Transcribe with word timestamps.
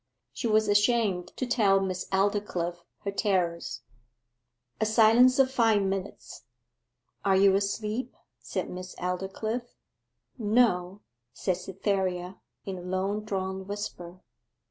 She 0.33 0.47
was 0.47 0.67
ashamed 0.67 1.27
to 1.37 1.45
tell 1.45 1.79
Miss 1.79 2.09
Aldclyffe 2.09 2.83
her 3.05 3.11
terrors. 3.11 3.81
A 4.79 4.85
silence 4.87 5.37
of 5.37 5.51
five 5.51 5.83
minutes. 5.83 6.41
'Are 7.23 7.35
you 7.35 7.53
asleep?' 7.55 8.15
said 8.39 8.67
Miss 8.71 8.95
Aldclyffe. 8.95 9.75
'No,' 10.39 11.01
said 11.33 11.57
Cytherea, 11.57 12.37
in 12.65 12.79
a 12.79 12.81
long 12.81 13.23
drawn 13.23 13.67
whisper. 13.67 14.21